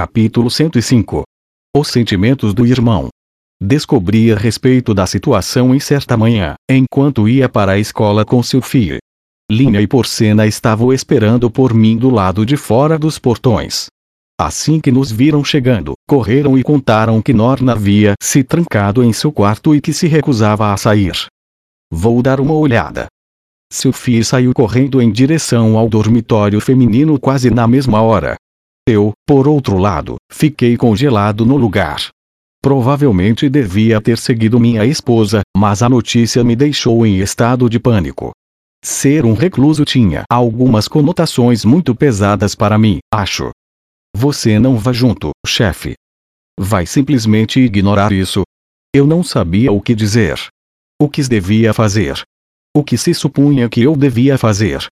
[0.00, 1.24] Capítulo 105
[1.76, 3.08] Os sentimentos do irmão.
[3.62, 8.62] Descobri a respeito da situação em certa manhã, enquanto ia para a escola com seu
[8.62, 8.96] filho.
[9.52, 13.88] Linha e Porcena estavam esperando por mim do lado de fora dos portões.
[14.40, 19.30] Assim que nos viram chegando, correram e contaram que Norna havia se trancado em seu
[19.30, 21.26] quarto e que se recusava a sair.
[21.92, 23.06] Vou dar uma olhada.
[23.70, 28.39] Sophie saiu correndo em direção ao dormitório feminino quase na mesma hora.
[28.90, 32.08] Eu, por outro lado, fiquei congelado no lugar.
[32.60, 38.32] Provavelmente devia ter seguido minha esposa, mas a notícia me deixou em estado de pânico.
[38.84, 43.52] Ser um recluso tinha algumas conotações muito pesadas para mim, acho.
[44.16, 45.94] Você não vá junto, chefe.
[46.58, 48.42] Vai simplesmente ignorar isso.
[48.92, 50.36] Eu não sabia o que dizer.
[51.00, 52.20] O que devia fazer.
[52.76, 54.84] O que se supunha que eu devia fazer.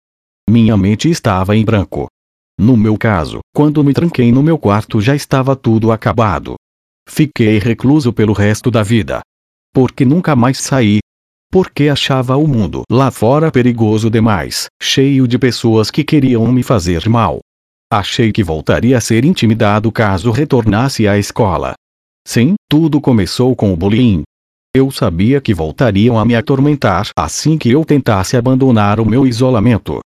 [0.48, 2.06] Minha mente estava em branco.
[2.58, 6.56] No meu caso, quando me tranquei no meu quarto já estava tudo acabado.
[7.08, 9.20] Fiquei recluso pelo resto da vida.
[9.72, 10.98] Porque nunca mais saí.
[11.50, 17.08] Porque achava o mundo lá fora perigoso demais, cheio de pessoas que queriam me fazer
[17.08, 17.38] mal.
[17.90, 21.74] Achei que voltaria a ser intimidado caso retornasse à escola.
[22.26, 24.24] Sim, tudo começou com o bullying.
[24.74, 30.00] Eu sabia que voltariam a me atormentar assim que eu tentasse abandonar o meu isolamento.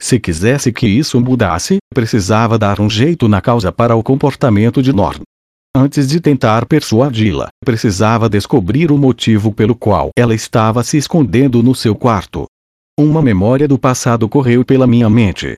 [0.00, 4.92] Se quisesse que isso mudasse, precisava dar um jeito na causa para o comportamento de
[4.92, 5.22] Norm.
[5.74, 11.74] Antes de tentar persuadi-la, precisava descobrir o motivo pelo qual ela estava se escondendo no
[11.74, 12.46] seu quarto.
[12.98, 15.54] Uma memória do passado correu pela minha mente.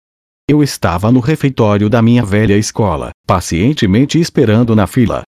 [0.51, 5.23] Eu estava no refeitório da minha velha escola, pacientemente esperando na fila.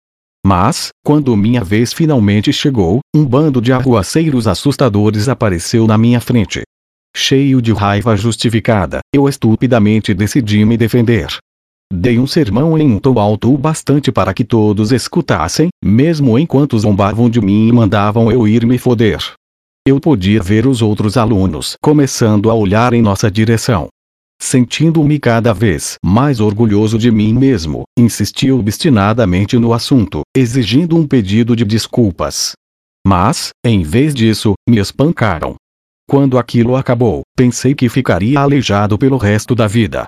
[0.46, 6.62] Mas, quando minha vez finalmente chegou, um bando de arruaceiros assustadores apareceu na minha frente.
[7.14, 11.28] Cheio de raiva justificada, eu estupidamente decidi me defender.
[11.92, 16.78] Dei um sermão em um tom alto o bastante para que todos escutassem, mesmo enquanto
[16.78, 19.18] zombavam de mim e mandavam eu ir me foder.
[19.86, 23.88] Eu podia ver os outros alunos começando a olhar em nossa direção.
[24.40, 31.56] Sentindo-me cada vez mais orgulhoso de mim mesmo, insisti obstinadamente no assunto, exigindo um pedido
[31.56, 32.52] de desculpas.
[33.06, 35.56] Mas, em vez disso, me espancaram.
[36.10, 40.06] Quando aquilo acabou, pensei que ficaria aleijado pelo resto da vida.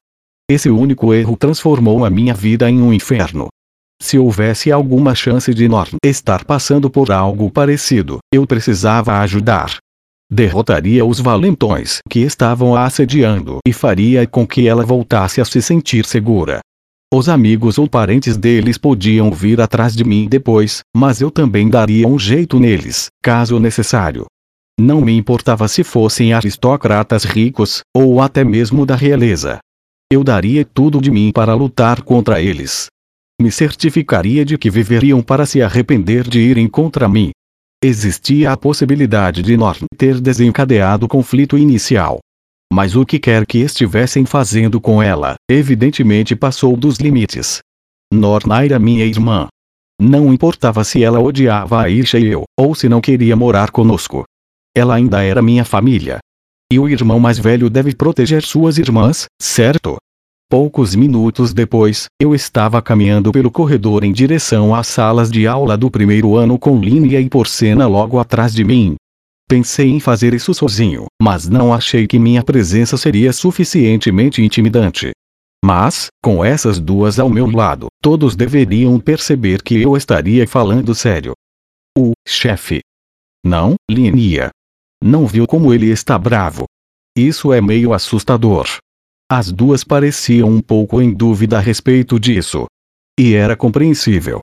[0.51, 3.49] Esse único erro transformou a minha vida em um inferno.
[4.01, 9.77] Se houvesse alguma chance de Norm estar passando por algo parecido, eu precisava ajudar.
[10.33, 15.61] Derrotaria os valentões que estavam a assediando e faria com que ela voltasse a se
[15.61, 16.61] sentir segura.
[17.13, 22.09] Os amigos ou parentes deles podiam vir atrás de mim depois, mas eu também daria
[22.09, 24.25] um jeito neles, caso necessário.
[24.83, 29.59] Não me importava se fossem aristocratas ricos, ou até mesmo da realeza.
[30.11, 32.87] Eu daria tudo de mim para lutar contra eles.
[33.39, 37.31] Me certificaria de que viveriam para se arrepender de irem contra mim.
[37.85, 42.19] Existia a possibilidade de Norn ter desencadeado o conflito inicial.
[42.73, 47.59] Mas o que quer que estivessem fazendo com ela, evidentemente passou dos limites.
[48.11, 49.47] Norna era minha irmã.
[50.01, 54.25] Não importava se ela odiava a Isha e eu, ou se não queria morar conosco.
[54.77, 56.19] Ela ainda era minha família.
[56.73, 59.97] E o irmão mais velho deve proteger suas irmãs, certo?
[60.49, 65.91] Poucos minutos depois, eu estava caminhando pelo corredor em direção às salas de aula do
[65.91, 68.97] primeiro ano com Línia e Porcena logo atrás de mim.
[69.49, 75.11] Pensei em fazer isso sozinho, mas não achei que minha presença seria suficientemente intimidante.
[75.65, 81.33] Mas, com essas duas ao meu lado, todos deveriam perceber que eu estaria falando sério.
[81.97, 82.81] O chefe.
[83.45, 84.51] Não, Linia.
[85.03, 86.65] Não viu como ele está bravo.
[87.17, 88.67] Isso é meio assustador.
[89.31, 92.67] As duas pareciam um pouco em dúvida a respeito disso.
[93.19, 94.41] E era compreensível.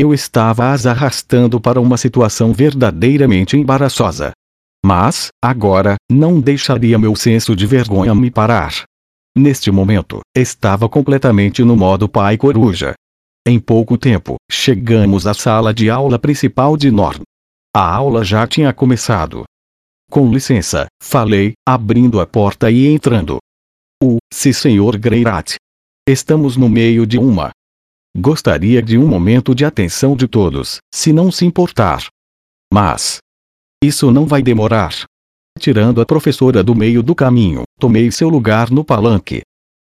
[0.00, 4.32] Eu estava as arrastando para uma situação verdadeiramente embaraçosa.
[4.84, 8.84] Mas, agora, não deixaria meu senso de vergonha me parar.
[9.36, 12.94] Neste momento, estava completamente no modo pai coruja.
[13.46, 17.22] Em pouco tempo, chegamos à sala de aula principal de Norm.
[17.74, 19.44] A aula já tinha começado.
[20.10, 23.38] Com licença, falei, abrindo a porta e entrando.
[24.02, 25.56] O, se senhor Greirat.
[26.08, 27.50] Estamos no meio de uma.
[28.16, 32.06] Gostaria de um momento de atenção de todos, se não se importar.
[32.72, 33.18] Mas.
[33.84, 35.04] Isso não vai demorar.
[35.58, 39.42] Tirando a professora do meio do caminho, tomei seu lugar no palanque.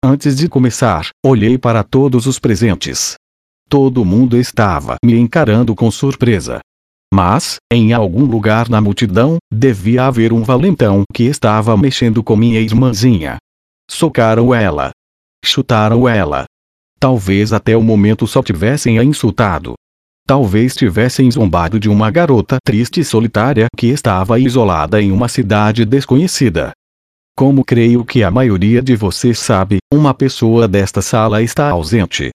[0.04, 3.14] Antes de começar, olhei para todos os presentes.
[3.68, 6.60] Todo mundo estava me encarando com surpresa.
[7.12, 12.60] Mas, em algum lugar na multidão, devia haver um valentão que estava mexendo com minha
[12.60, 13.38] irmãzinha.
[13.90, 14.90] Socaram ela.
[15.44, 16.44] Chutaram ela.
[17.00, 19.74] Talvez até o momento só tivessem a insultado.
[20.26, 25.86] Talvez tivessem zombado de uma garota triste e solitária que estava isolada em uma cidade
[25.86, 26.72] desconhecida.
[27.34, 32.30] Como creio que a maioria de vocês sabe, uma pessoa desta sala está ausente.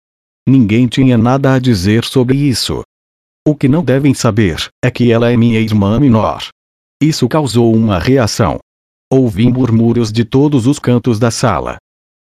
[0.48, 2.82] Ninguém tinha nada a dizer sobre isso.
[3.46, 6.48] O que não devem saber é que ela é minha irmã menor.
[7.02, 8.58] Isso causou uma reação.
[9.12, 11.76] Ouvi murmúrios de todos os cantos da sala.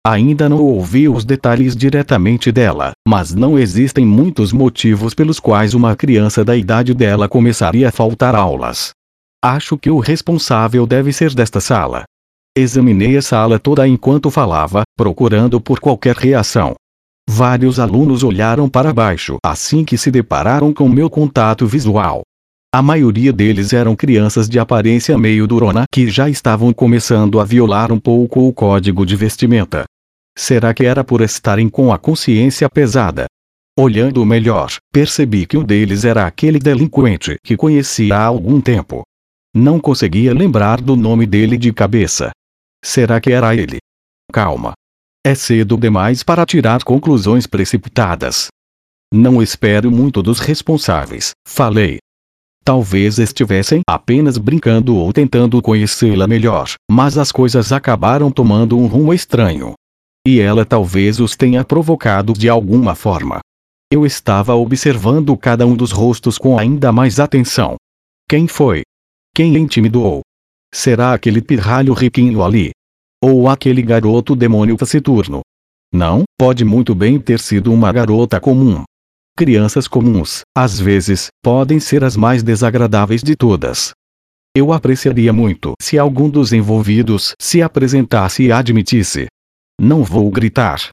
[0.05, 5.95] Ainda não ouvi os detalhes diretamente dela, mas não existem muitos motivos pelos quais uma
[5.95, 8.91] criança da idade dela começaria a faltar aulas.
[9.41, 12.03] Acho que o responsável deve ser desta sala.
[12.53, 16.75] Examinei a sala toda enquanto falava, procurando por qualquer reação.
[17.29, 22.21] Vários alunos olharam para baixo assim que se depararam com meu contato visual.
[22.73, 27.91] A maioria deles eram crianças de aparência meio durona que já estavam começando a violar
[27.91, 29.85] um pouco o código de vestimenta.
[30.37, 33.25] Será que era por estarem com a consciência pesada?
[33.79, 39.03] Olhando melhor, percebi que um deles era aquele delinquente que conhecia há algum tempo.
[39.55, 42.31] Não conseguia lembrar do nome dele de cabeça.
[42.83, 43.77] Será que era ele?
[44.31, 44.73] Calma.
[45.27, 48.47] É cedo demais para tirar conclusões precipitadas.
[49.13, 51.97] Não espero muito dos responsáveis, falei.
[52.63, 59.13] Talvez estivessem apenas brincando ou tentando conhecê-la melhor, mas as coisas acabaram tomando um rumo
[59.13, 59.73] estranho.
[60.25, 63.41] E ela talvez os tenha provocado de alguma forma.
[63.91, 67.75] Eu estava observando cada um dos rostos com ainda mais atenção.
[68.29, 68.83] Quem foi?
[69.35, 70.21] Quem intimidou?
[70.73, 72.71] Será aquele pirralho riquinho ali?
[73.23, 75.41] Ou aquele garoto demônio taciturno?
[75.93, 78.83] Não, pode muito bem ter sido uma garota comum,
[79.37, 83.91] Crianças comuns, às vezes, podem ser as mais desagradáveis de todas.
[84.55, 89.27] Eu apreciaria muito se algum dos envolvidos se apresentasse e admitisse.
[89.79, 90.89] Não vou gritar.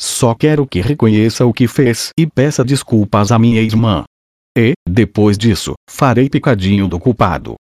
[0.00, 4.02] Só quero que reconheça o que fez e peça desculpas à minha irmã.
[4.58, 7.54] E, depois disso, farei picadinho do culpado.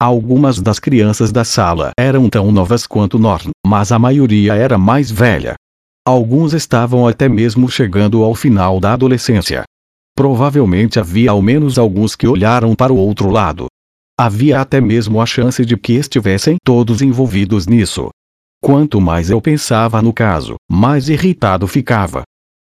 [0.00, 5.10] Algumas das crianças da sala eram tão novas quanto Norn, mas a maioria era mais
[5.10, 5.56] velha.
[6.06, 9.64] Alguns estavam até mesmo chegando ao final da adolescência.
[10.16, 13.66] Provavelmente havia ao menos alguns que olharam para o outro lado.
[14.16, 18.08] Havia até mesmo a chance de que estivessem todos envolvidos nisso.
[18.62, 22.22] Quanto mais eu pensava no caso, mais irritado ficava.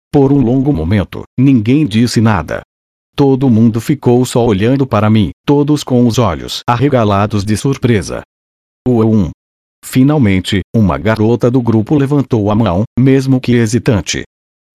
[0.09, 2.61] Por um longo momento, ninguém disse nada.
[3.15, 8.21] Todo mundo ficou só olhando para mim, todos com os olhos arregalados de surpresa.
[8.85, 9.29] O um.
[9.85, 14.23] Finalmente, uma garota do grupo levantou a mão, mesmo que hesitante.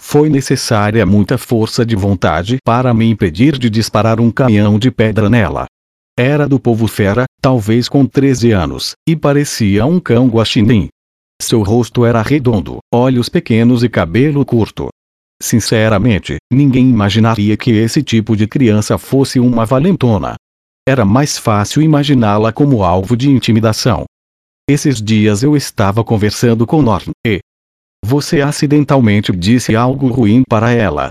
[0.00, 5.28] Foi necessária muita força de vontade para me impedir de disparar um canhão de pedra
[5.28, 5.66] nela.
[6.18, 10.88] Era do povo fera, talvez com 13 anos, e parecia um cão guaxinim.
[11.42, 14.88] Seu rosto era redondo, olhos pequenos e cabelo curto.
[15.42, 20.34] Sinceramente, ninguém imaginaria que esse tipo de criança fosse uma valentona.
[20.86, 24.04] Era mais fácil imaginá-la como alvo de intimidação.
[24.68, 27.40] Esses dias eu estava conversando com Norn, e,
[28.04, 31.10] você acidentalmente disse algo ruim para ela.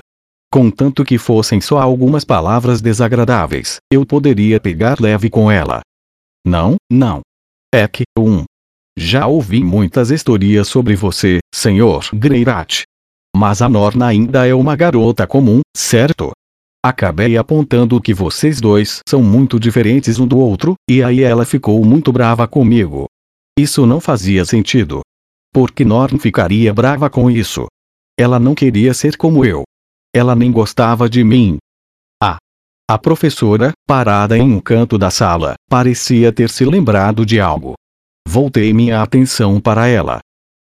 [0.52, 5.82] Contanto que fossem só algumas palavras desagradáveis, eu poderia pegar leve com ela.
[6.46, 7.22] Não, não.
[7.74, 8.44] É que, um.
[8.98, 12.84] Já ouvi muitas histórias sobre você, senhor Greirat.
[13.36, 16.32] Mas a Norna ainda é uma garota comum, certo?
[16.84, 21.84] Acabei apontando que vocês dois são muito diferentes um do outro, e aí ela ficou
[21.84, 23.06] muito brava comigo.
[23.58, 25.02] Isso não fazia sentido.
[25.54, 27.68] Porque Norn ficaria brava com isso.
[28.18, 29.64] Ela não queria ser como eu.
[30.16, 31.58] Ela nem gostava de mim.
[32.22, 32.38] Ah!
[32.90, 37.74] A professora, parada em um canto da sala, parecia ter se lembrado de algo.
[38.28, 40.20] Voltei minha atenção para ela.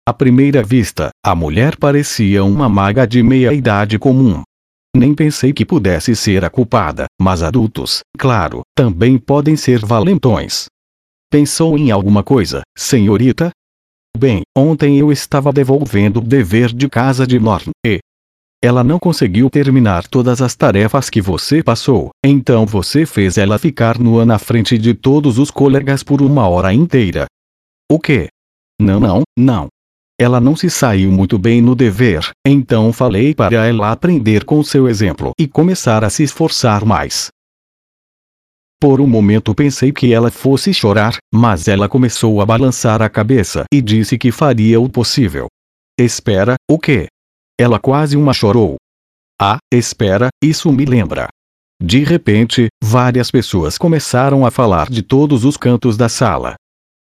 [0.08, 4.44] À primeira vista, a mulher parecia uma maga de meia-idade comum.
[4.96, 10.68] Nem pensei que pudesse ser a culpada, mas adultos, claro, também podem ser valentões.
[11.32, 13.50] Pensou em alguma coisa, senhorita?
[14.16, 18.00] Bem, ontem eu estava devolvendo o dever de casa de Norn, e
[18.64, 23.98] ela não conseguiu terminar todas as tarefas que você passou, então você fez ela ficar
[23.98, 27.26] nua na frente de todos os colegas por uma hora inteira.
[27.92, 28.28] O quê?
[28.80, 29.68] Não, não, não.
[30.20, 34.88] Ela não se saiu muito bem no dever, então falei para ela aprender com seu
[34.88, 37.28] exemplo e começar a se esforçar mais.
[38.80, 43.66] Por um momento pensei que ela fosse chorar, mas ela começou a balançar a cabeça
[43.74, 45.48] e disse que faria o possível.
[46.00, 47.08] Espera, o quê?
[47.60, 48.76] Ela quase uma chorou.
[49.42, 51.28] Ah, espera, isso me lembra.
[51.82, 56.56] De repente, várias pessoas começaram a falar de todos os cantos da sala.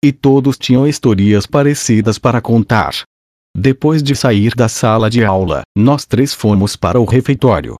[0.04, 3.04] E todos tinham histórias parecidas para contar.
[3.56, 7.76] Depois de sair da sala de aula, nós três fomos para o refeitório.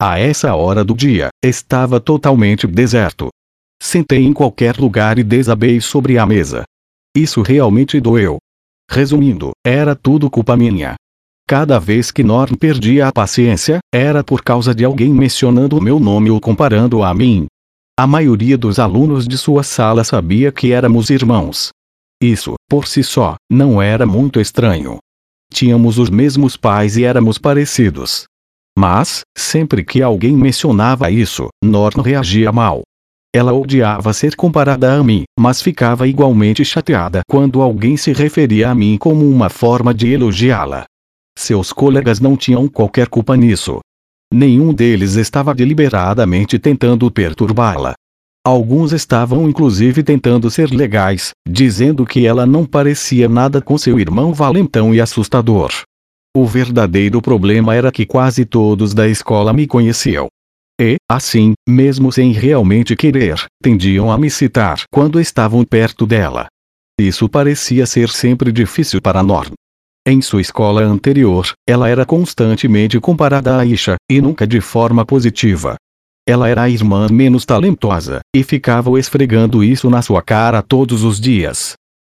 [0.00, 3.28] A essa hora do dia, estava totalmente deserto.
[3.82, 6.64] Sentei em qualquer lugar e desabei sobre a mesa.
[7.16, 8.38] Isso realmente doeu.
[8.90, 10.94] Resumindo, era tudo culpa minha.
[11.46, 16.00] Cada vez que Norm perdia a paciência, era por causa de alguém mencionando o meu
[16.00, 17.46] nome ou comparando a mim.
[17.96, 21.68] A maioria dos alunos de sua sala sabia que éramos irmãos.
[22.20, 24.98] Isso, por si só, não era muito estranho.
[25.52, 28.24] Tínhamos os mesmos pais e éramos parecidos.
[28.76, 32.82] Mas, sempre que alguém mencionava isso, Norm reagia mal.
[33.32, 38.74] Ela odiava ser comparada a mim, mas ficava igualmente chateada quando alguém se referia a
[38.74, 40.84] mim como uma forma de elogiá-la.
[41.38, 43.78] Seus colegas não tinham qualquer culpa nisso.
[44.36, 47.94] Nenhum deles estava deliberadamente tentando perturbá-la.
[48.44, 54.34] Alguns estavam inclusive tentando ser legais, dizendo que ela não parecia nada com seu irmão
[54.34, 55.70] valentão e assustador.
[56.36, 60.26] O verdadeiro problema era que quase todos da escola me conheciam.
[60.80, 66.48] E, assim, mesmo sem realmente querer, tendiam a me citar quando estavam perto dela.
[67.00, 69.52] Isso parecia ser sempre difícil para Norm.
[70.06, 75.76] Em sua escola anterior, ela era constantemente comparada a Isha, e nunca de forma positiva.
[76.28, 81.18] Ela era a irmã menos talentosa, e ficava esfregando isso na sua cara todos os
[81.18, 81.72] dias.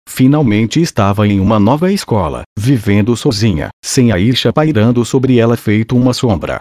[0.10, 5.96] Finalmente estava em uma nova escola, vivendo sozinha, sem a Isha pairando sobre ela feito
[5.96, 6.58] uma sombra.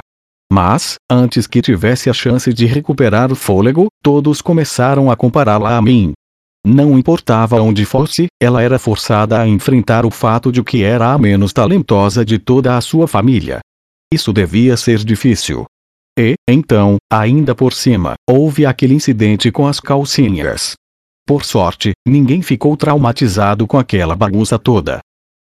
[0.52, 5.80] Mas, antes que tivesse a chance de recuperar o fôlego, todos começaram a compará-la a
[5.80, 6.12] mim.
[6.66, 11.18] Não importava onde fosse, ela era forçada a enfrentar o fato de que era a
[11.18, 13.60] menos talentosa de toda a sua família.
[14.12, 15.66] Isso devia ser difícil.
[16.18, 20.74] E, então, ainda por cima, houve aquele incidente com as calcinhas.
[21.26, 25.00] Por sorte, ninguém ficou traumatizado com aquela bagunça toda.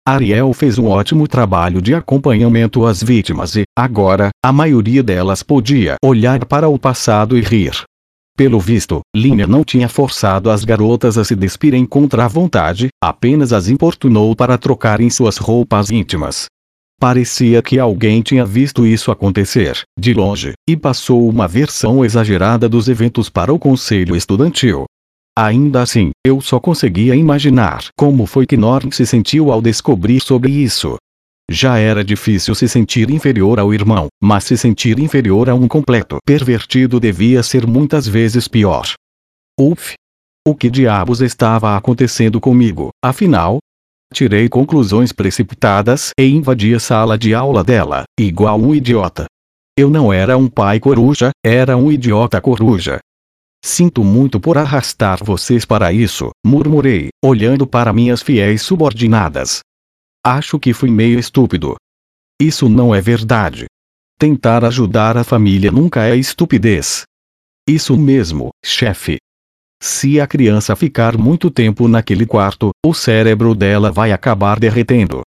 [0.07, 5.95] Ariel fez um ótimo trabalho de acompanhamento às vítimas e, agora, a maioria delas podia
[6.03, 7.88] olhar para o passado e rir.
[8.39, 13.51] Pelo visto, Linha não tinha forçado as garotas a se despirem contra a vontade, apenas
[13.51, 16.45] as importunou para trocarem suas roupas íntimas.
[16.97, 22.87] Parecia que alguém tinha visto isso acontecer, de longe, e passou uma versão exagerada dos
[22.87, 24.85] eventos para o conselho estudantil.
[25.37, 30.49] Ainda assim, eu só conseguia imaginar como foi que Norm se sentiu ao descobrir sobre
[30.49, 30.95] isso.
[31.51, 36.19] Já era difícil se sentir inferior ao irmão, mas se sentir inferior a um completo
[36.23, 38.93] pervertido devia ser muitas vezes pior.
[39.59, 39.95] Uf!
[40.47, 43.57] O que diabos estava acontecendo comigo, afinal?
[44.13, 49.25] Tirei conclusões precipitadas e invadi a sala de aula dela, igual um idiota.
[49.75, 52.99] Eu não era um pai coruja, era um idiota coruja.
[53.65, 59.61] Sinto muito por arrastar vocês para isso, murmurei, olhando para minhas fiéis subordinadas.
[60.23, 61.75] Acho que fui meio estúpido.
[62.41, 63.65] Isso não é verdade.
[64.17, 67.03] Tentar ajudar a família nunca é estupidez.
[67.67, 69.17] Isso mesmo, chefe.
[69.81, 75.21] Se a criança ficar muito tempo naquele quarto, o cérebro dela vai acabar derretendo.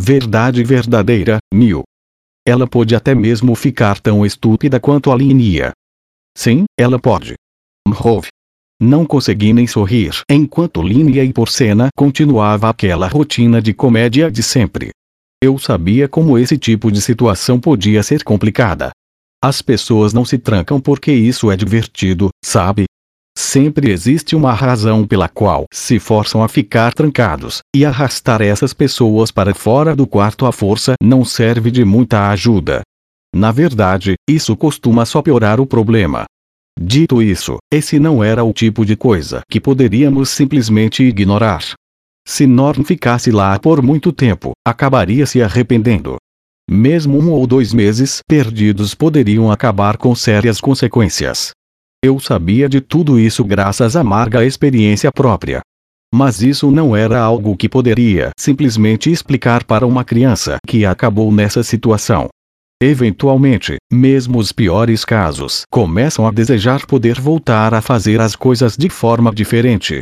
[0.00, 1.82] Verdade verdadeira, Mil.
[2.46, 5.72] Ela pode até mesmo ficar tão estúpida quanto a Linia.
[6.36, 7.34] Sim, ela pode.
[7.86, 8.28] Mhov.
[8.84, 14.90] Não consegui nem sorrir enquanto Linia e Porcena continuava aquela rotina de comédia de sempre.
[15.40, 18.90] Eu sabia como esse tipo de situação podia ser complicada.
[19.40, 22.86] As pessoas não se trancam porque isso é divertido, sabe?
[23.38, 29.30] Sempre existe uma razão pela qual se forçam a ficar trancados, e arrastar essas pessoas
[29.30, 32.82] para fora do quarto à força não serve de muita ajuda.
[33.32, 36.24] Na verdade, isso costuma só piorar o problema.
[36.80, 41.62] Dito isso, esse não era o tipo de coisa que poderíamos simplesmente ignorar.
[42.26, 46.16] Se Norm ficasse lá por muito tempo, acabaria se arrependendo.
[46.70, 51.50] Mesmo um ou dois meses perdidos poderiam acabar com sérias consequências.
[52.04, 55.60] Eu sabia de tudo isso graças à amarga experiência própria.
[56.14, 61.62] Mas isso não era algo que poderia simplesmente explicar para uma criança que acabou nessa
[61.62, 62.28] situação.
[62.82, 68.88] Eventualmente, mesmo os piores casos começam a desejar poder voltar a fazer as coisas de
[68.88, 70.00] forma diferente.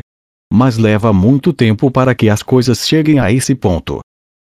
[0.50, 4.00] Mas leva muito tempo para que as coisas cheguem a esse ponto.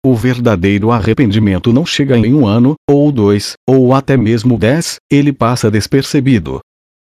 [0.03, 5.31] O verdadeiro arrependimento não chega em um ano, ou dois, ou até mesmo dez, ele
[5.31, 6.59] passa despercebido.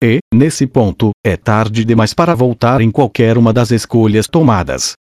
[0.02, 4.94] E, nesse ponto, é tarde demais para voltar em qualquer uma das escolhas tomadas.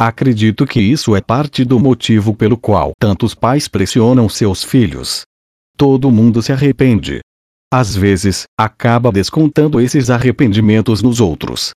[0.00, 5.26] Acredito que isso é parte do motivo pelo qual tantos pais pressionam seus filhos
[5.76, 7.20] todo mundo se arrepende.
[7.72, 11.70] Às vezes, acaba descontando esses arrependimentos nos outros.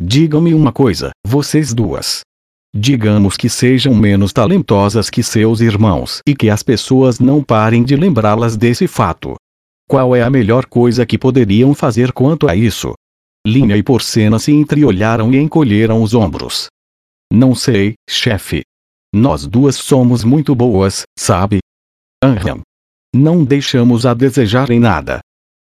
[0.00, 2.20] Digam-me uma coisa, vocês duas.
[2.74, 7.96] Digamos que sejam menos talentosas que seus irmãos e que as pessoas não parem de
[7.96, 9.34] lembrá-las desse fato.
[9.88, 12.92] Qual é a melhor coisa que poderiam fazer quanto a isso?
[13.46, 16.66] Linha e Porcena se entreolharam e encolheram os ombros.
[17.32, 18.62] Não sei, chefe.
[19.14, 21.60] Nós duas somos muito boas, sabe?
[22.22, 22.60] Aham.
[23.14, 25.20] Não deixamos a desejar em nada.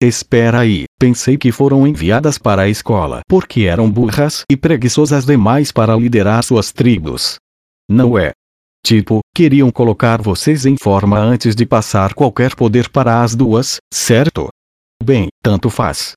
[0.00, 5.72] Espera aí, pensei que foram enviadas para a escola porque eram burras e preguiçosas demais
[5.72, 7.36] para liderar suas tribos.
[7.90, 8.32] Não é.
[8.84, 14.48] Tipo, queriam colocar vocês em forma antes de passar qualquer poder para as duas, certo?
[15.02, 16.12] Bem, tanto faz.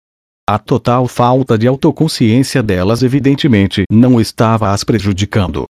[0.47, 5.65] A total falta de autoconsciência delas evidentemente não estava as prejudicando.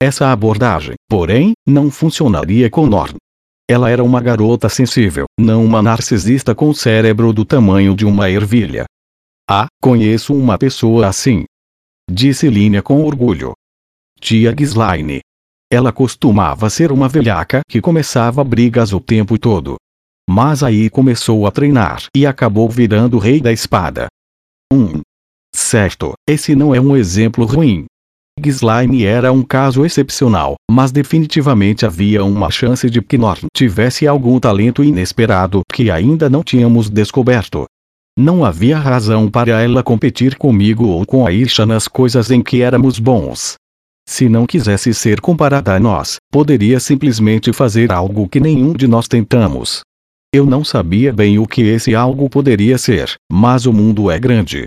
[0.00, 3.16] Essa abordagem, porém, não funcionaria com Norn.
[3.68, 8.84] Ela era uma garota sensível, não uma narcisista com cérebro do tamanho de uma ervilha.
[9.48, 11.44] Ah, conheço uma pessoa assim.
[12.08, 13.54] Disse Línia com orgulho.
[14.20, 15.20] Tia Gislaine.
[15.70, 19.76] Ela costumava ser uma velhaca que começava brigas o tempo todo.
[20.28, 24.06] Mas aí começou a treinar e acabou virando rei da espada.
[24.72, 24.76] 1.
[24.76, 25.00] Um.
[25.54, 27.86] Certo, esse não é um exemplo ruim,
[28.44, 34.38] Slime era um caso excepcional, mas definitivamente havia uma chance de que Norn tivesse algum
[34.38, 37.64] talento inesperado que ainda não tínhamos descoberto.
[38.18, 42.98] Não havia razão para ela competir comigo ou com Aisha nas coisas em que éramos
[42.98, 43.54] bons.
[44.08, 49.08] Se não quisesse ser comparada a nós, poderia simplesmente fazer algo que nenhum de nós
[49.08, 49.80] tentamos.
[50.32, 54.66] Eu não sabia bem o que esse algo poderia ser, mas o mundo é grande.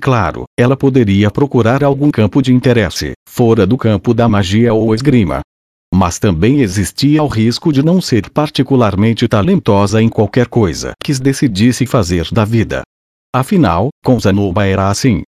[0.00, 5.40] Claro, ela poderia procurar algum campo de interesse, fora do campo da magia ou esgrima.
[5.94, 11.86] Mas também existia o risco de não ser particularmente talentosa em qualquer coisa que decidisse
[11.86, 12.82] fazer da vida.
[13.34, 15.22] Afinal, com Zanuba era assim.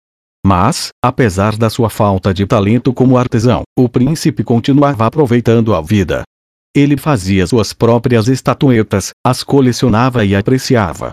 [0.44, 6.22] Mas, apesar da sua falta de talento como artesão, o príncipe continuava aproveitando a vida.
[6.74, 11.10] Ele fazia suas próprias estatuetas, as colecionava e apreciava.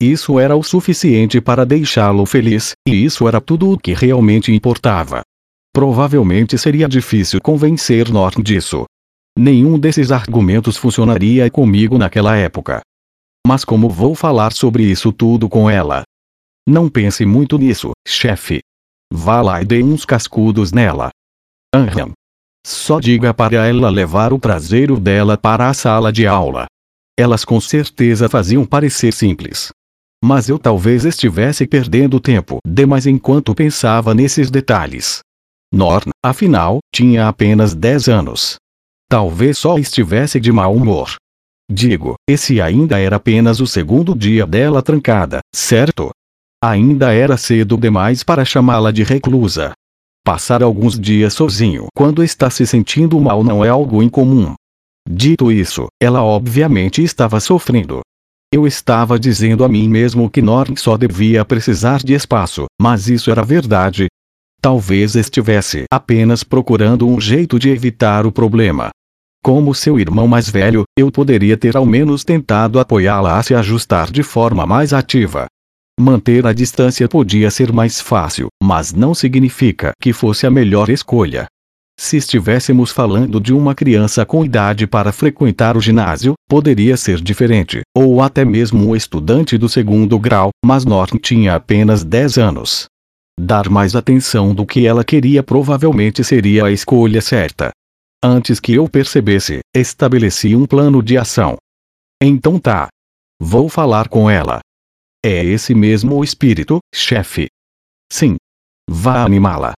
[0.00, 5.22] Isso era o suficiente para deixá-lo feliz, e isso era tudo o que realmente importava.
[5.72, 8.84] Provavelmente seria difícil convencer Norton disso.
[9.36, 12.80] Nenhum desses argumentos funcionaria comigo naquela época.
[13.46, 16.02] Mas como vou falar sobre isso tudo com ela?
[16.66, 18.60] Não pense muito nisso, chefe.
[19.12, 21.10] Vá lá e dê uns cascudos nela.
[21.74, 22.12] Aham.
[22.66, 26.66] Só diga para ela levar o prazeiro dela para a sala de aula.
[27.18, 29.70] Elas com certeza faziam parecer simples,
[30.24, 35.20] mas eu talvez estivesse perdendo tempo demais enquanto pensava nesses detalhes.
[35.70, 38.56] Norn, afinal, tinha apenas 10 anos.
[39.06, 41.16] Talvez só estivesse de mau humor.
[41.70, 46.10] Digo, esse ainda era apenas o segundo dia dela trancada, certo?
[46.62, 49.72] Ainda era cedo demais para chamá-la de reclusa.
[50.24, 54.54] Passar alguns dias sozinho quando está se sentindo mal não é algo incomum.
[55.06, 58.00] Dito isso, ela obviamente estava sofrendo,
[58.54, 63.28] eu estava dizendo a mim mesmo que Norn só devia precisar de espaço, mas isso
[63.28, 64.06] era verdade.
[64.60, 68.90] Talvez estivesse apenas procurando um jeito de evitar o problema.
[69.42, 74.08] Como seu irmão mais velho, eu poderia ter ao menos tentado apoiá-la a se ajustar
[74.12, 75.46] de forma mais ativa.
[75.98, 81.46] Manter a distância podia ser mais fácil, mas não significa que fosse a melhor escolha.
[81.98, 87.82] Se estivéssemos falando de uma criança com idade para frequentar o ginásio, poderia ser diferente,
[87.96, 92.86] ou até mesmo um estudante do segundo grau, mas Norton tinha apenas 10 anos.
[93.38, 97.70] Dar mais atenção do que ela queria provavelmente seria a escolha certa.
[98.22, 101.56] Antes que eu percebesse, estabeleci um plano de ação.
[102.22, 102.88] Então tá.
[103.40, 104.60] Vou falar com ela.
[105.24, 107.48] É esse mesmo o espírito, chefe.
[108.10, 108.36] Sim.
[108.88, 109.72] Vá animá-la.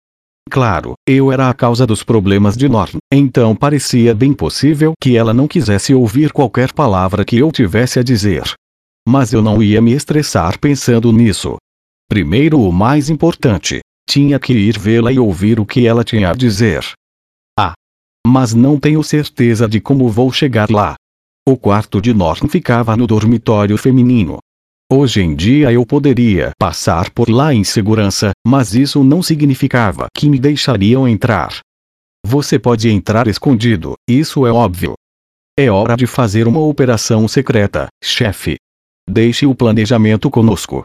[0.49, 5.35] Claro, eu era a causa dos problemas de Norn, então parecia bem possível que ela
[5.35, 8.45] não quisesse ouvir qualquer palavra que eu tivesse a dizer.
[9.09, 11.57] Mas eu não ia me estressar pensando nisso.
[12.09, 16.35] Primeiro, o mais importante: tinha que ir vê-la e ouvir o que ela tinha a
[16.35, 16.85] dizer.
[17.59, 17.75] Ah!
[18.27, 20.95] Mas não tenho certeza de como vou chegar lá.
[21.49, 24.39] O quarto de Norn ficava no dormitório feminino.
[24.91, 30.29] Hoje em dia eu poderia passar por lá em segurança, mas isso não significava que
[30.29, 31.59] me deixariam entrar.
[32.25, 34.95] Você pode entrar escondido, isso é óbvio.
[35.59, 38.59] É hora de fazer uma operação secreta, chefe.
[39.11, 40.85] Deixe o planejamento conosco.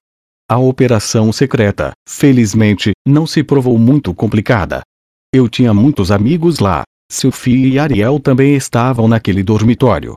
[0.50, 4.82] A operação secreta, felizmente, não se provou muito complicada.
[5.32, 6.82] Eu tinha muitos amigos lá.
[7.12, 10.16] Sophie e Ariel também estavam naquele dormitório.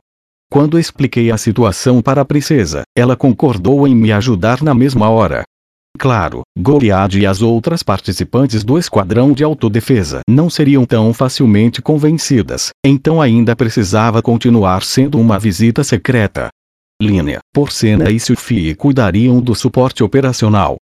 [0.55, 5.43] Quando expliquei a situação para a princesa, ela concordou em me ajudar na mesma hora.
[5.99, 12.69] Claro, Goliad e as outras participantes do esquadrão de autodefesa não seriam tão facilmente convencidas,
[12.85, 16.47] então ainda precisava continuar sendo uma visita secreta.
[17.01, 20.77] Linha, Porcena e Sylphie cuidariam do suporte operacional.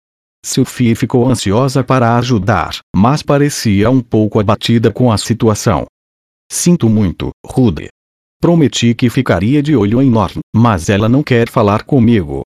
[0.44, 5.84] Sylphie ficou ansiosa para ajudar, mas parecia um pouco abatida com a situação.
[6.50, 7.88] Sinto muito, Rude.
[8.40, 12.40] Prometi que ficaria de olho em Norn, mas ela não quer falar comigo.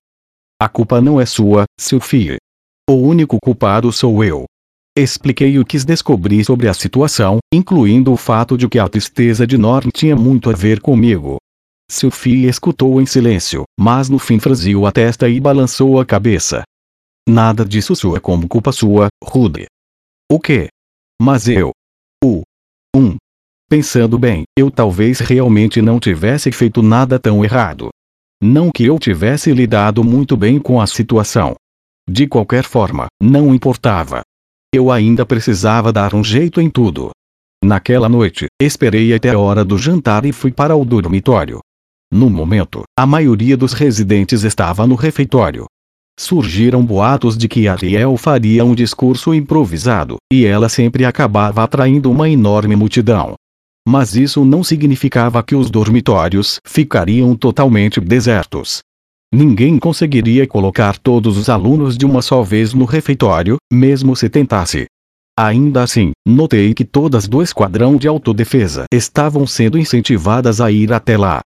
[0.61, 2.35] A culpa não é sua, Sylphie.
[2.89, 4.43] O único culpado sou eu.
[4.97, 9.57] Expliquei o que descobri sobre a situação, incluindo o fato de que a tristeza de
[9.57, 11.37] Norn tinha muito a ver comigo.
[11.89, 16.63] Sophie escutou em silêncio, mas no fim franziu a testa e balançou a cabeça.
[17.27, 19.65] Nada disso soa como culpa sua, Rude.
[20.29, 20.67] O quê?
[21.21, 21.71] Mas eu.
[22.23, 22.41] O.
[22.95, 23.15] Um.
[23.67, 27.89] Pensando bem, eu talvez realmente não tivesse feito nada tão errado.
[28.41, 31.55] Não que eu tivesse lidado muito bem com a situação.
[32.07, 34.21] De qualquer forma, não importava.
[34.73, 37.09] Eu ainda precisava dar um jeito em tudo.
[37.63, 41.59] Naquela noite, esperei até a hora do jantar e fui para o dormitório.
[42.13, 45.65] No momento, a maioria dos residentes estava no refeitório.
[46.19, 52.29] Surgiram boatos de que Ariel faria um discurso improvisado, e ela sempre acabava atraindo uma
[52.29, 53.33] enorme multidão.
[53.87, 58.79] Mas isso não significava que os dormitórios ficariam totalmente desertos.
[59.33, 64.85] Ninguém conseguiria colocar todos os alunos de uma só vez no refeitório, mesmo se tentasse.
[65.37, 71.17] Ainda assim, notei que todas do esquadrão de autodefesa estavam sendo incentivadas a ir até
[71.17, 71.41] lá.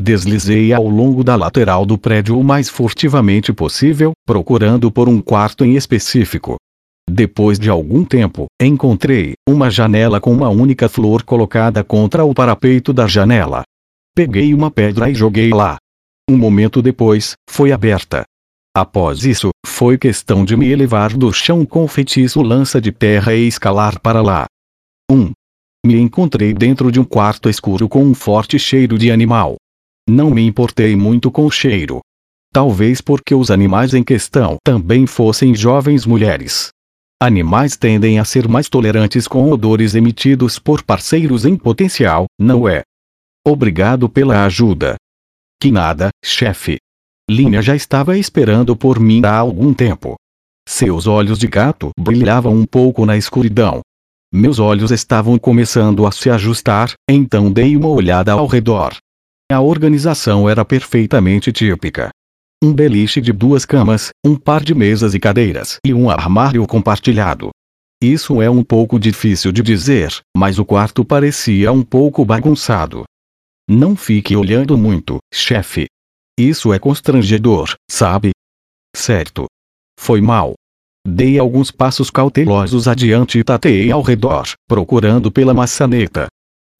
[0.00, 5.64] Deslizei ao longo da lateral do prédio o mais furtivamente possível, procurando por um quarto
[5.64, 6.56] em específico.
[7.08, 12.92] Depois de algum tempo, encontrei uma janela com uma única flor colocada contra o parapeito
[12.92, 13.62] da janela.
[14.14, 15.76] Peguei uma pedra e joguei lá.
[16.28, 18.24] Um momento depois, foi aberta.
[18.74, 23.46] Após isso, foi questão de me elevar do chão com feitiço lança de terra e
[23.46, 24.46] escalar para lá.
[25.10, 25.14] 1.
[25.14, 25.32] Um,
[25.84, 29.56] me encontrei dentro de um quarto escuro com um forte cheiro de animal.
[30.08, 32.00] Não me importei muito com o cheiro.
[32.52, 36.70] Talvez porque os animais em questão também fossem jovens mulheres.
[37.24, 42.82] Animais tendem a ser mais tolerantes com odores emitidos por parceiros em potencial, não é?
[43.46, 44.96] Obrigado pela ajuda.
[45.60, 46.78] Que nada, chefe.
[47.30, 50.16] Linha já estava esperando por mim há algum tempo.
[50.68, 53.82] Seus olhos de gato brilhavam um pouco na escuridão.
[54.34, 58.96] Meus olhos estavam começando a se ajustar, então dei uma olhada ao redor.
[59.48, 62.10] A organização era perfeitamente típica.
[62.64, 67.50] Um beliche de duas camas, um par de mesas e cadeiras e um armário compartilhado.
[68.00, 73.02] Isso é um pouco difícil de dizer, mas o quarto parecia um pouco bagunçado.
[73.68, 75.86] Não fique olhando muito, chefe.
[76.38, 78.30] Isso é constrangedor, sabe?
[78.94, 79.46] Certo.
[79.98, 80.54] Foi mal.
[81.04, 86.28] Dei alguns passos cautelosos adiante e tateei ao redor, procurando pela maçaneta.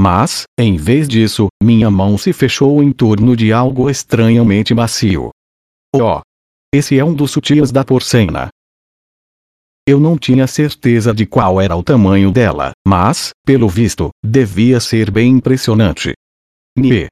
[0.00, 5.30] Mas, em vez disso, minha mão se fechou em torno de algo estranhamente macio.
[5.94, 6.20] Oh!
[6.74, 8.48] Esse é um dos sutiãs da porcena.
[9.86, 15.10] Eu não tinha certeza de qual era o tamanho dela, mas, pelo visto, devia ser
[15.10, 16.14] bem impressionante.
[16.78, 17.08] Nie.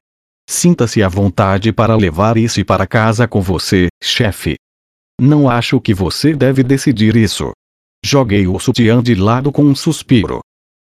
[0.49, 4.55] Sinta-se à vontade para levar isso para casa com você, chefe.
[5.19, 7.51] Não acho que você deve decidir isso.
[8.03, 10.39] Joguei o sutiã de lado com um suspiro.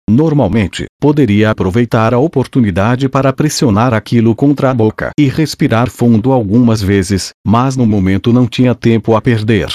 [0.10, 6.82] Normalmente, poderia aproveitar a oportunidade para pressionar aquilo contra a boca e respirar fundo algumas
[6.82, 9.70] vezes, mas no momento não tinha tempo a perder.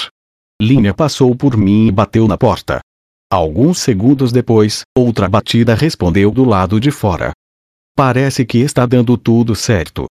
[0.61, 2.79] Linha passou por mim e bateu na porta.
[3.31, 7.31] Alguns segundos depois, outra batida respondeu do lado de fora.
[7.95, 10.05] Parece que está dando tudo certo.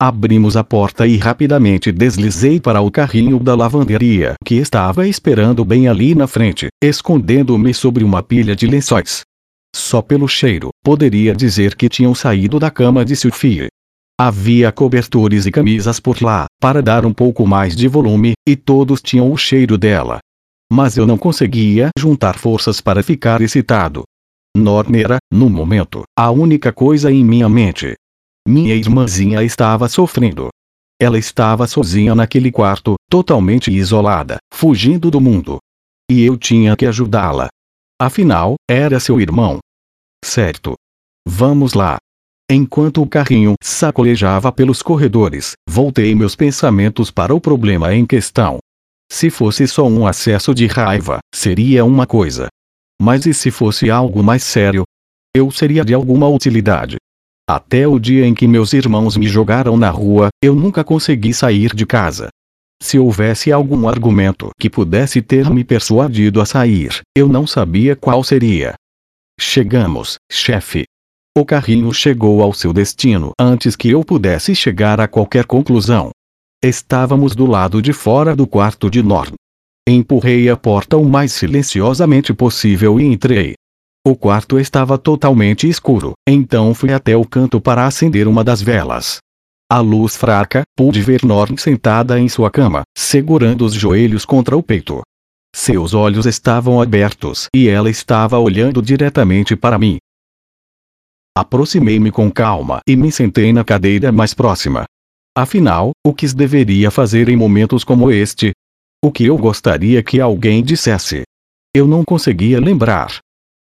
[0.00, 5.88] Abrimos a porta e rapidamente deslizei para o carrinho da lavanderia que estava esperando bem
[5.88, 9.22] ali na frente, escondendo-me sobre uma pilha de lençóis.
[9.76, 13.68] Só pelo cheiro, poderia dizer que tinham saído da cama de Sophie.
[14.18, 19.02] Havia cobertores e camisas por lá, para dar um pouco mais de volume, e todos
[19.02, 20.18] tinham o cheiro dela.
[20.72, 24.02] Mas eu não conseguia juntar forças para ficar excitado.
[24.56, 27.92] Norn era, no momento, a única coisa em minha mente.
[28.48, 30.48] Minha irmãzinha estava sofrendo.
[30.98, 35.58] Ela estava sozinha naquele quarto, totalmente isolada, fugindo do mundo.
[36.10, 37.48] E eu tinha que ajudá-la.
[38.00, 39.58] Afinal, era seu irmão.
[40.26, 40.74] Certo.
[41.26, 41.98] Vamos lá.
[42.50, 48.58] Enquanto o carrinho sacolejava pelos corredores, voltei meus pensamentos para o problema em questão.
[49.10, 52.48] Se fosse só um acesso de raiva, seria uma coisa.
[53.00, 54.82] Mas e se fosse algo mais sério?
[55.34, 56.96] Eu seria de alguma utilidade.
[57.48, 61.72] Até o dia em que meus irmãos me jogaram na rua, eu nunca consegui sair
[61.72, 62.28] de casa.
[62.82, 68.24] Se houvesse algum argumento que pudesse ter me persuadido a sair, eu não sabia qual
[68.24, 68.74] seria.
[69.38, 70.84] Chegamos, chefe.
[71.36, 76.10] O carrinho chegou ao seu destino antes que eu pudesse chegar a qualquer conclusão.
[76.62, 79.34] Estávamos do lado de fora do quarto de Norm.
[79.88, 83.54] Empurrei a porta o mais silenciosamente possível e entrei.
[84.06, 89.18] O quarto estava totalmente escuro, então fui até o canto para acender uma das velas.
[89.70, 94.62] A luz fraca, pude ver Norm sentada em sua cama, segurando os joelhos contra o
[94.62, 95.02] peito.
[95.58, 99.96] Seus olhos estavam abertos e ela estava olhando diretamente para mim.
[101.34, 104.84] Aproximei-me com calma e me sentei na cadeira mais próxima.
[105.34, 108.52] Afinal, o que deveria fazer em momentos como este?
[109.02, 111.22] O que eu gostaria que alguém dissesse?
[111.74, 113.18] Eu não conseguia lembrar.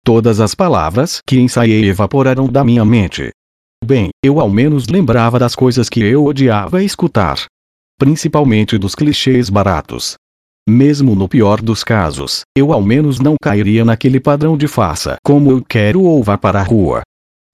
[0.05, 3.31] Todas as palavras que ensaiei evaporaram da minha mente.
[3.83, 7.45] Bem, eu ao menos lembrava das coisas que eu odiava escutar.
[7.97, 10.17] Principalmente dos clichês baratos.
[10.69, 15.49] Mesmo no pior dos casos, eu ao menos não cairia naquele padrão de faça como
[15.49, 17.01] eu quero ou vá para a rua.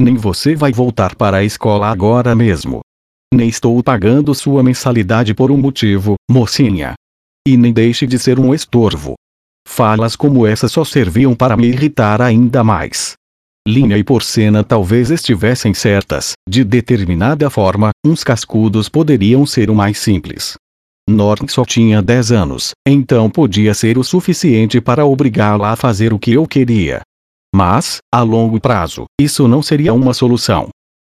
[0.01, 2.81] Nem você vai voltar para a escola agora mesmo.
[3.33, 6.93] Nem estou pagando sua mensalidade por um motivo, mocinha.
[7.47, 9.13] E nem deixe de ser um estorvo.
[9.65, 13.13] Falas como essa só serviam para me irritar ainda mais.
[13.65, 19.99] Linha e Porcena talvez estivessem certas, de determinada forma, uns cascudos poderiam ser o mais
[19.99, 20.57] simples.
[21.07, 26.17] Norn só tinha 10 anos, então podia ser o suficiente para obrigá-la a fazer o
[26.17, 27.01] que eu queria.
[27.55, 30.69] Mas, a longo prazo, isso não seria uma solução.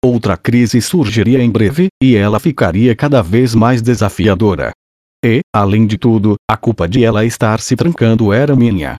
[0.04, 4.72] Outra crise surgiria em breve, e ela ficaria cada vez mais desafiadora.
[5.24, 8.98] E, além de tudo, a culpa de ela estar se trancando era minha.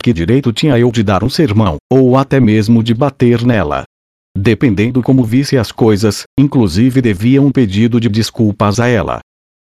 [0.00, 3.82] Que direito tinha eu de dar um sermão, ou até mesmo de bater nela?
[4.36, 9.18] Dependendo como visse as coisas, inclusive devia um pedido de desculpas a ela.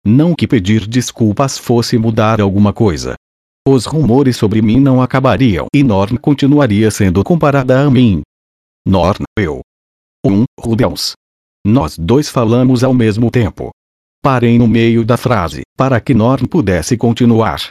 [0.06, 3.16] Não que pedir desculpas fosse mudar alguma coisa.
[3.68, 8.22] Os rumores sobre mim não acabariam e Norn continuaria sendo comparada a mim.
[8.86, 9.62] Norn, eu.
[10.26, 11.14] Um, Rudels.
[11.64, 13.70] Nós dois falamos ao mesmo tempo.
[14.24, 17.70] Parei no meio da frase, para que Norm pudesse continuar.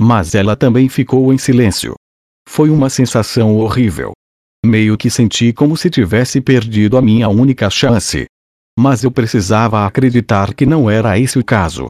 [0.00, 1.94] Mas ela também ficou em silêncio.
[2.48, 4.12] Foi uma sensação horrível.
[4.66, 8.26] Meio que senti como se tivesse perdido a minha única chance.
[8.78, 11.88] Mas eu precisava acreditar que não era esse o caso.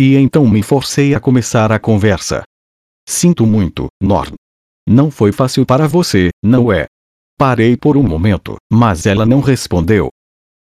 [0.00, 2.44] E então me forcei a começar a conversa.
[3.08, 4.34] Sinto muito, Norm.
[4.88, 6.86] Não foi fácil para você, não é?
[7.36, 10.10] Parei por um momento, mas ela não respondeu.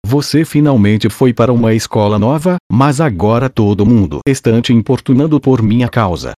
[0.04, 5.62] Você finalmente foi para uma escola nova, mas agora todo mundo está te importunando por
[5.62, 6.32] minha causa.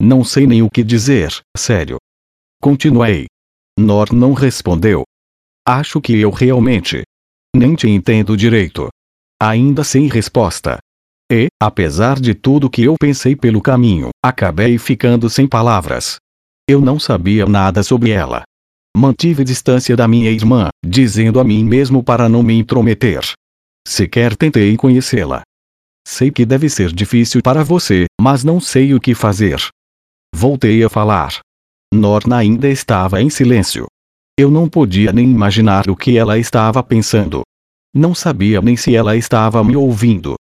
[0.00, 1.96] Não sei nem o que dizer, sério.
[2.62, 3.26] Continuei.
[3.76, 5.02] Nor não respondeu.
[5.66, 7.02] Acho que eu realmente
[7.56, 8.88] nem te entendo direito.
[9.40, 10.78] Ainda sem resposta.
[11.30, 16.16] E, apesar de tudo que eu pensei pelo caminho, acabei ficando sem palavras.
[16.68, 18.42] Eu não sabia nada sobre ela.
[18.96, 23.22] Mantive distância da minha irmã, dizendo a mim mesmo para não me intrometer.
[23.86, 25.42] Sequer tentei conhecê-la.
[26.06, 29.60] Sei que deve ser difícil para você, mas não sei o que fazer.
[30.34, 31.40] Voltei a falar.
[31.92, 33.86] Norna ainda estava em silêncio.
[34.38, 37.40] Eu não podia nem imaginar o que ela estava pensando.
[37.94, 40.34] Não sabia nem se ela estava me ouvindo.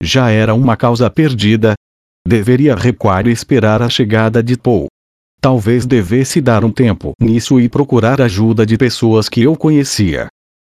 [0.00, 1.74] Já era uma causa perdida.
[2.24, 4.86] Deveria recuar e esperar a chegada de Paul.
[5.40, 10.28] Talvez devesse dar um tempo nisso e procurar ajuda de pessoas que eu conhecia.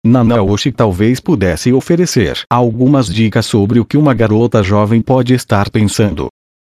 [0.05, 6.27] Nanaoshi talvez pudesse oferecer algumas dicas sobre o que uma garota jovem pode estar pensando.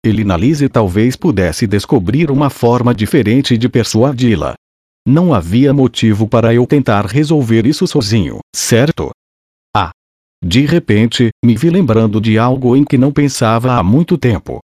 [0.03, 4.55] Elinalise talvez pudesse descobrir uma forma diferente de persuadi-la.
[5.07, 9.11] Não havia motivo para eu tentar resolver isso sozinho, certo?
[9.75, 9.91] Ah!
[10.45, 14.59] De repente, me vi lembrando de algo em que não pensava há muito tempo.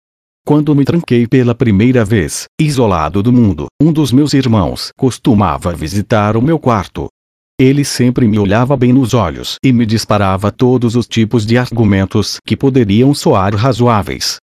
[0.47, 6.37] Quando me tranquei pela primeira vez, isolado do mundo, um dos meus irmãos costumava visitar
[6.37, 7.09] o meu quarto.
[7.59, 12.39] Ele sempre me olhava bem nos olhos e me disparava todos os tipos de argumentos
[12.45, 14.37] que poderiam soar razoáveis.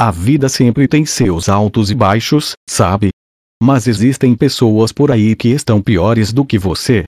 [0.00, 3.10] A vida sempre tem seus altos e baixos, sabe?
[3.64, 7.04] Mas existem pessoas por aí que estão piores do que você.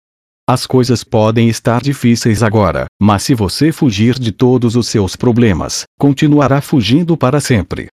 [0.49, 5.83] As coisas podem estar difíceis agora, mas se você fugir de todos os seus problemas,
[5.99, 7.89] continuará fugindo para sempre.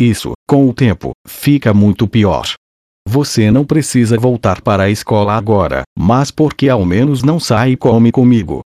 [0.00, 2.54] Isso, com o tempo, fica muito pior.
[3.06, 7.76] Você não precisa voltar para a escola agora, mas porque ao menos não sai e
[7.76, 8.62] come comigo.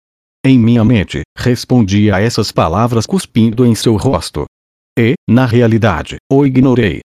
[0.44, 4.44] Em minha mente, respondi a essas palavras cuspindo em seu rosto.
[4.98, 7.00] E, na realidade, o ignorei.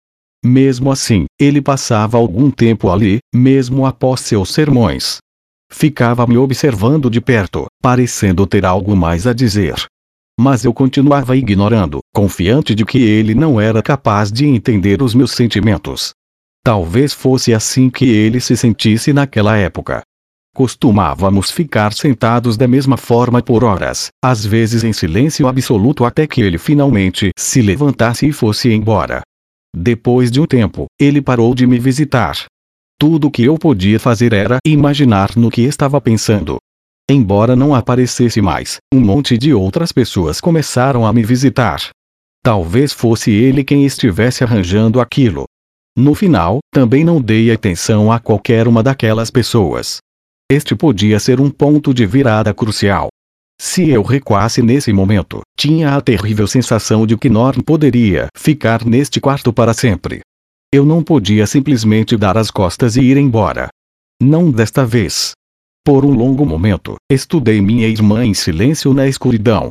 [0.43, 5.17] Mesmo assim, ele passava algum tempo ali, mesmo após seus sermões.
[5.71, 9.75] Ficava me observando de perto, parecendo ter algo mais a dizer.
[10.39, 15.31] Mas eu continuava ignorando, confiante de que ele não era capaz de entender os meus
[15.31, 16.11] sentimentos.
[16.63, 20.01] Talvez fosse assim que ele se sentisse naquela época.
[20.55, 26.41] Costumávamos ficar sentados da mesma forma por horas, às vezes em silêncio absoluto até que
[26.41, 29.21] ele finalmente se levantasse e fosse embora.
[29.75, 32.45] Depois de um tempo, ele parou de me visitar.
[32.99, 36.57] Tudo o que eu podia fazer era imaginar no que estava pensando.
[37.09, 41.89] Embora não aparecesse mais, um monte de outras pessoas começaram a me visitar.
[42.43, 45.45] Talvez fosse ele quem estivesse arranjando aquilo.
[45.97, 49.97] No final, também não dei atenção a qualquer uma daquelas pessoas.
[50.51, 53.09] Este podia ser um ponto de virada crucial.
[53.61, 59.19] Se eu recuasse nesse momento, tinha a terrível sensação de que Norm poderia ficar neste
[59.19, 60.21] quarto para sempre.
[60.73, 63.67] Eu não podia simplesmente dar as costas e ir embora.
[64.21, 65.33] Não desta vez.
[65.85, 69.69] Por um longo momento, estudei minha irmã em silêncio na escuridão.